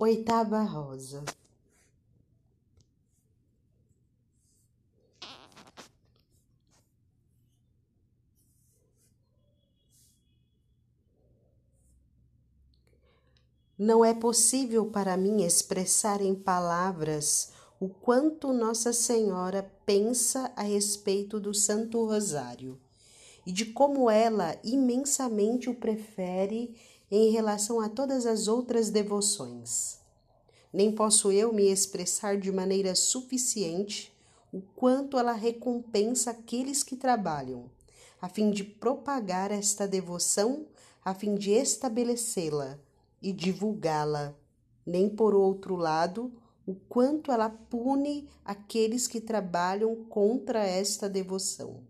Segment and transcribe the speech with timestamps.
[0.00, 1.24] Oitava rosa.
[13.76, 21.40] Não é possível para mim expressar em palavras o quanto Nossa Senhora pensa a respeito
[21.40, 22.78] do Santo Rosário
[23.44, 26.76] e de como ela imensamente o prefere
[27.10, 29.98] em relação a todas as outras devoções.
[30.72, 34.12] Nem posso eu me expressar de maneira suficiente
[34.52, 37.70] o quanto ela recompensa aqueles que trabalham,
[38.20, 40.66] a fim de propagar esta devoção,
[41.04, 42.78] a fim de estabelecê-la
[43.22, 44.34] e divulgá-la.
[44.84, 46.32] Nem por outro lado,
[46.66, 51.80] o quanto ela pune aqueles que trabalham contra esta devoção.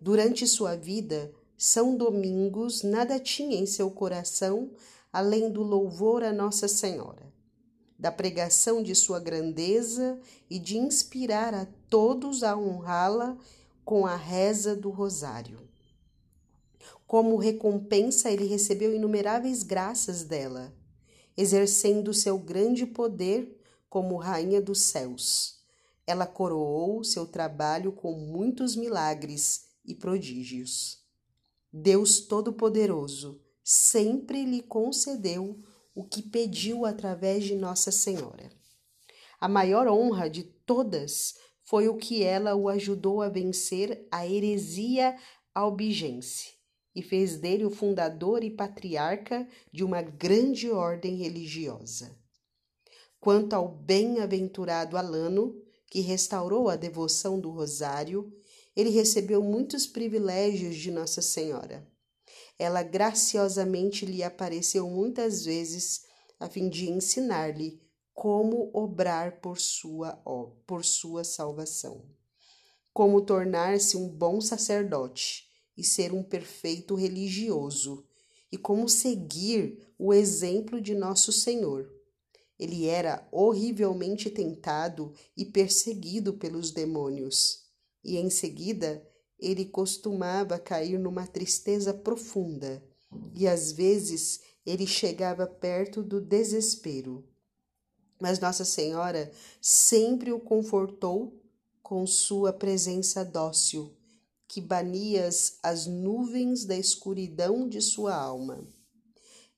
[0.00, 4.70] Durante sua vida, são Domingos nada tinha em seu coração
[5.12, 7.32] além do louvor a Nossa Senhora,
[7.96, 10.18] da pregação de sua grandeza
[10.50, 13.38] e de inspirar a todos a honrá-la
[13.84, 15.60] com a reza do Rosário.
[17.06, 20.74] Como recompensa, ele recebeu inumeráveis graças dela,
[21.36, 23.56] exercendo seu grande poder
[23.88, 25.60] como Rainha dos Céus.
[26.04, 31.03] Ela coroou seu trabalho com muitos milagres e prodígios.
[31.76, 35.58] Deus Todo-Poderoso sempre lhe concedeu
[35.92, 38.48] o que pediu através de Nossa Senhora.
[39.40, 45.16] A maior honra de todas foi o que ela o ajudou a vencer a heresia
[45.52, 46.52] albigense
[46.94, 52.16] e fez dele o fundador e patriarca de uma grande ordem religiosa.
[53.18, 58.32] Quanto ao bem-aventurado Alano, que restaurou a devoção do Rosário,
[58.76, 61.86] ele recebeu muitos privilégios de Nossa Senhora.
[62.58, 66.02] Ela graciosamente lhe apareceu muitas vezes
[66.40, 67.80] a fim de ensinar-lhe
[68.12, 72.04] como obrar por sua, ó, por sua salvação,
[72.92, 78.06] como tornar-se um bom sacerdote e ser um perfeito religioso,
[78.52, 81.90] e como seguir o exemplo de nosso Senhor.
[82.56, 87.63] Ele era horrivelmente tentado e perseguido pelos demônios
[88.04, 89.02] e em seguida
[89.38, 92.82] ele costumava cair numa tristeza profunda,
[93.34, 97.24] e às vezes ele chegava perto do desespero.
[98.20, 101.40] Mas Nossa Senhora sempre o confortou
[101.82, 103.94] com sua presença dócil,
[104.48, 105.28] que bania
[105.62, 108.66] as nuvens da escuridão de sua alma.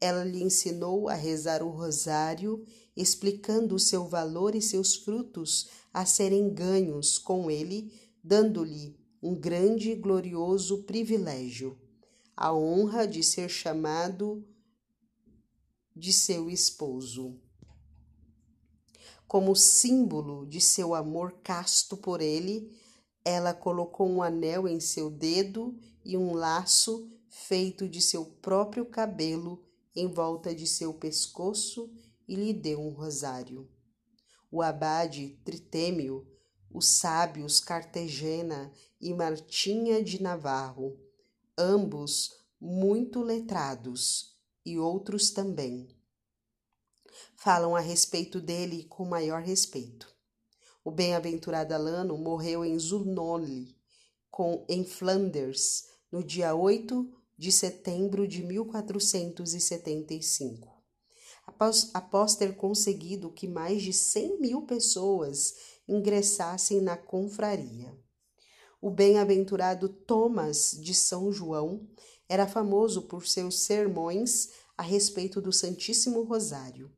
[0.00, 2.64] Ela lhe ensinou a rezar o rosário,
[2.96, 9.90] explicando o seu valor e seus frutos a serem ganhos com ele dando-lhe um grande
[9.90, 11.78] e glorioso privilégio,
[12.36, 14.46] a honra de ser chamado
[15.94, 17.40] de seu esposo.
[19.26, 22.70] Como símbolo de seu amor casto por ele,
[23.24, 29.64] ela colocou um anel em seu dedo e um laço feito de seu próprio cabelo
[29.94, 31.90] em volta de seu pescoço
[32.26, 33.68] e lhe deu um rosário.
[34.50, 36.26] O abade Tritêmio
[36.72, 40.98] os sábios Cartagena e Martinha de Navarro,
[41.56, 44.32] ambos muito letrados,
[44.64, 45.88] e outros também.
[47.34, 50.06] Falam a respeito dele com maior respeito.
[50.84, 53.76] O bem-aventurado Alano morreu em Zurnoli,
[54.30, 60.71] com, em Flanders, no dia 8 de setembro de 1475.
[61.46, 65.54] Após, após ter conseguido que mais de 100 mil pessoas
[65.88, 67.96] ingressassem na confraria.
[68.80, 71.86] O bem-aventurado Thomas de São João
[72.28, 76.90] era famoso por seus sermões a respeito do Santíssimo Rosário,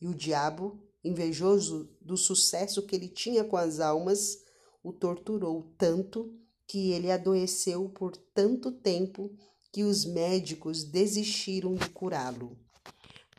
[0.00, 4.38] e o diabo, invejoso do sucesso que ele tinha com as almas,
[4.82, 6.32] o torturou tanto
[6.66, 9.34] que ele adoeceu por tanto tempo
[9.72, 12.58] que os médicos desistiram de curá-lo.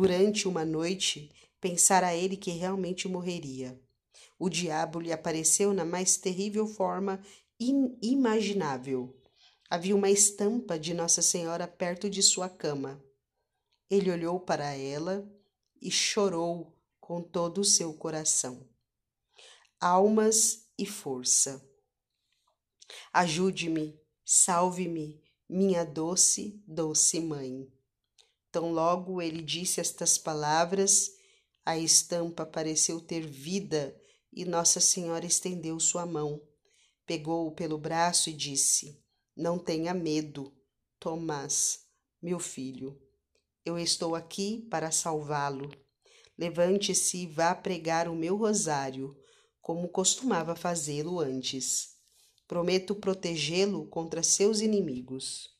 [0.00, 1.28] Durante uma noite,
[1.60, 3.76] pensara ele que realmente morreria.
[4.38, 7.20] O diabo lhe apareceu na mais terrível forma
[7.58, 9.20] inimaginável.
[9.68, 13.04] Havia uma estampa de Nossa Senhora perto de sua cama.
[13.90, 15.28] Ele olhou para ela
[15.82, 18.68] e chorou com todo o seu coração.
[19.80, 21.60] Almas e força.
[23.12, 27.68] Ajude-me, salve-me, minha doce, doce mãe.
[28.50, 31.10] Tão logo ele disse estas palavras,
[31.64, 33.94] a estampa pareceu ter vida
[34.32, 36.40] e Nossa Senhora estendeu sua mão,
[37.04, 39.02] pegou-o pelo braço e disse:
[39.36, 40.52] Não tenha medo,
[40.98, 41.80] Tomás,
[42.20, 43.00] meu filho.
[43.64, 45.70] Eu estou aqui para salvá-lo.
[46.36, 49.16] Levante-se e vá pregar o meu rosário,
[49.60, 51.90] como costumava fazê-lo antes.
[52.46, 55.57] Prometo protegê-lo contra seus inimigos.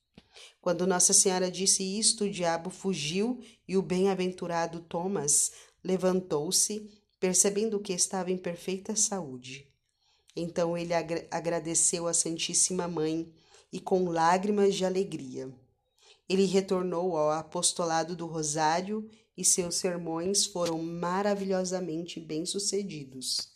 [0.61, 5.53] Quando Nossa Senhora disse isto, o diabo fugiu e o bem-aventurado Thomas
[5.83, 6.91] levantou-se,
[7.21, 9.67] percebendo que estava em perfeita saúde.
[10.37, 13.33] Então ele agra agradeceu à Santíssima Mãe
[13.73, 15.53] e com lágrimas de alegria.
[16.29, 23.49] Ele retornou ao apostolado do Rosário e seus sermões foram maravilhosamente bem-sucedidos.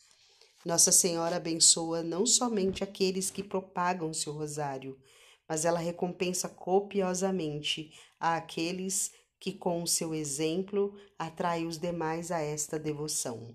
[0.64, 4.96] Nossa Senhora abençoa não somente aqueles que propagam seu rosário,
[5.52, 12.40] mas ela recompensa copiosamente a aqueles que, com o seu exemplo, atraem os demais a
[12.40, 13.54] esta devoção.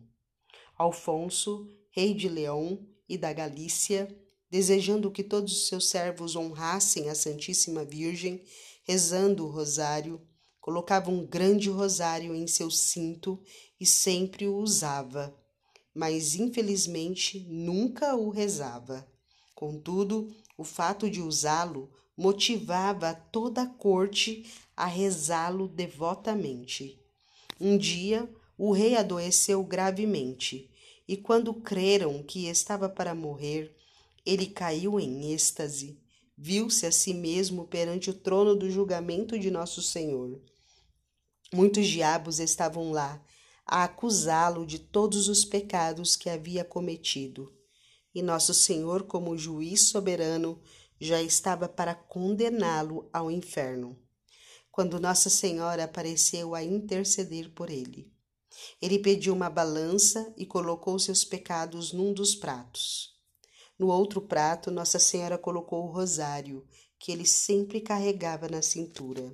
[0.77, 4.15] Alfonso, rei de Leão e da Galícia,
[4.47, 8.43] desejando que todos os seus servos honrassem a Santíssima Virgem,
[8.83, 10.21] rezando o rosário,
[10.61, 13.41] colocava um grande rosário em seu cinto
[13.79, 15.35] e sempre o usava,
[15.95, 19.11] mas infelizmente nunca o rezava.
[19.55, 24.45] Contudo, o fato de usá-lo motivava toda a corte
[24.75, 26.99] a rezá-lo devotamente.
[27.59, 30.69] Um dia, o rei adoeceu gravemente,
[31.07, 33.75] e quando creram que estava para morrer,
[34.25, 35.99] ele caiu em êxtase
[36.37, 40.39] viu-se a si mesmo perante o trono do julgamento de nosso Senhor.
[41.51, 43.19] Muitos diabos estavam lá
[43.65, 47.51] a acusá-lo de todos os pecados que havia cometido.
[48.17, 50.59] E nosso Senhor, como juiz soberano,
[50.99, 53.95] já estava para condená-lo ao inferno.
[54.71, 58.11] Quando Nossa Senhora apareceu a interceder por ele,
[58.81, 63.15] ele pediu uma balança e colocou seus pecados num dos pratos.
[63.77, 66.67] No outro prato, Nossa Senhora colocou o rosário,
[66.97, 69.31] que ele sempre carregava na cintura,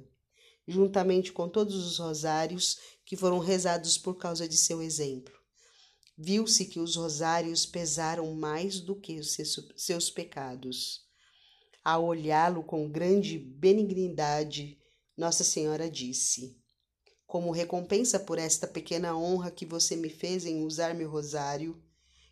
[0.68, 5.43] juntamente com todos os rosários que foram rezados por causa de seu exemplo.
[6.18, 11.02] Viu-se que os rosários pesaram mais do que seus pecados.
[11.84, 14.80] Ao olhá-lo com grande benignidade,
[15.18, 16.56] Nossa Senhora disse:
[17.26, 21.84] Como recompensa por esta pequena honra que você me fez em usar meu rosário,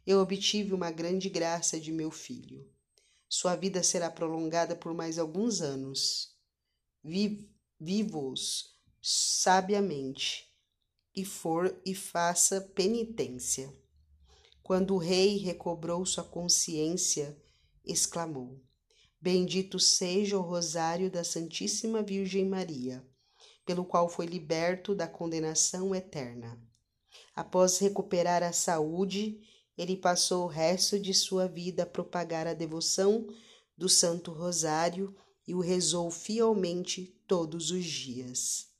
[0.06, 2.70] eu obtive uma grande graça de meu filho.
[3.28, 6.36] Sua vida será prolongada por mais alguns anos.
[7.80, 10.51] Vivo-os sabiamente
[11.16, 13.74] e for e faça penitência.
[14.64, 17.38] Quando o rei recobrou sua consciência,
[17.86, 18.62] exclamou:
[19.20, 23.06] Bendito seja o rosário da Santíssima Virgem Maria,
[23.66, 26.62] pelo qual foi liberto da condenação eterna.
[27.36, 29.42] Após recuperar a saúde
[29.78, 33.28] ele passou o resto de sua vida a propagar a devoção
[33.76, 35.16] do Santo Rosário
[35.48, 38.71] e o rezou fielmente todos os dias.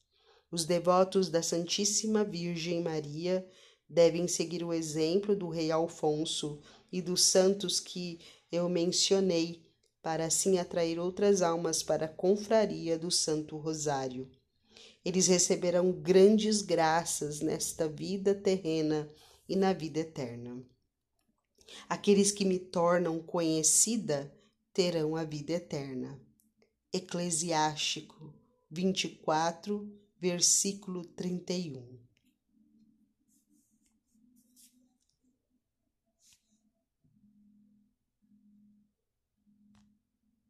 [0.52, 3.48] Os devotos da Santíssima Virgem Maria
[3.88, 6.60] devem seguir o exemplo do rei Alfonso
[6.92, 8.20] e dos santos que
[8.52, 9.66] eu mencionei,
[10.02, 14.30] para assim atrair outras almas para a confraria do Santo Rosário.
[15.06, 19.10] Eles receberão grandes graças nesta vida terrena
[19.48, 20.62] e na vida eterna.
[21.88, 24.34] Aqueles que me tornam conhecida
[24.74, 26.20] terão a vida eterna.
[26.92, 28.34] Eclesiástico
[28.70, 32.11] 24, versículo 31.